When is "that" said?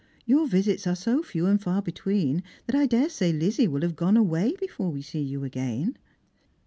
2.65-2.75